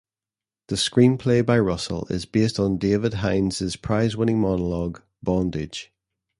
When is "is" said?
2.09-2.25